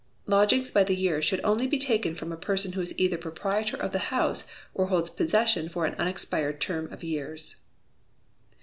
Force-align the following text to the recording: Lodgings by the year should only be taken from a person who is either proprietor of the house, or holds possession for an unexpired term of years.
Lodgings 0.25 0.71
by 0.71 0.83
the 0.83 0.95
year 0.95 1.21
should 1.21 1.41
only 1.43 1.67
be 1.67 1.77
taken 1.77 2.15
from 2.15 2.31
a 2.31 2.35
person 2.35 2.71
who 2.71 2.81
is 2.81 2.97
either 2.97 3.19
proprietor 3.19 3.77
of 3.77 3.91
the 3.91 3.99
house, 4.09 4.45
or 4.73 4.87
holds 4.87 5.11
possession 5.11 5.69
for 5.69 5.85
an 5.85 5.93
unexpired 5.99 6.59
term 6.59 6.91
of 6.91 7.03
years. 7.03 7.57